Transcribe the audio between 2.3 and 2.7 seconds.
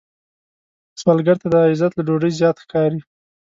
زیات